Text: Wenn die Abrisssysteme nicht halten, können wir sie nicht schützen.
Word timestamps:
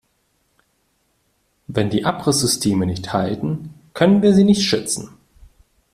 Wenn 1.67 1.91
die 1.91 2.05
Abrisssysteme 2.05 2.87
nicht 2.87 3.13
halten, 3.13 3.75
können 3.93 4.23
wir 4.23 4.33
sie 4.33 4.45
nicht 4.45 4.63
schützen. 4.63 5.11